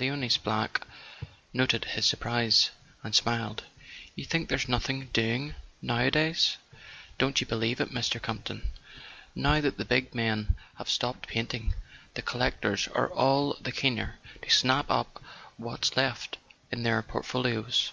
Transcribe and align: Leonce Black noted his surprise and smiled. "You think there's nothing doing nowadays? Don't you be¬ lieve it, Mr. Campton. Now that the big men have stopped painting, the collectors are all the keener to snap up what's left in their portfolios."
Leonce 0.00 0.36
Black 0.36 0.84
noted 1.52 1.84
his 1.84 2.04
surprise 2.04 2.70
and 3.04 3.14
smiled. 3.14 3.62
"You 4.16 4.24
think 4.24 4.48
there's 4.48 4.68
nothing 4.68 5.10
doing 5.12 5.54
nowadays? 5.80 6.56
Don't 7.18 7.40
you 7.40 7.46
be¬ 7.46 7.56
lieve 7.56 7.80
it, 7.80 7.92
Mr. 7.92 8.20
Campton. 8.20 8.72
Now 9.36 9.60
that 9.60 9.76
the 9.78 9.84
big 9.84 10.12
men 10.12 10.56
have 10.78 10.90
stopped 10.90 11.28
painting, 11.28 11.74
the 12.14 12.22
collectors 12.22 12.88
are 12.96 13.12
all 13.12 13.56
the 13.60 13.70
keener 13.70 14.18
to 14.42 14.50
snap 14.50 14.90
up 14.90 15.22
what's 15.56 15.96
left 15.96 16.38
in 16.72 16.82
their 16.82 17.00
portfolios." 17.02 17.92